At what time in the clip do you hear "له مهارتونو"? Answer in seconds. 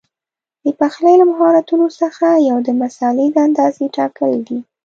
1.19-1.85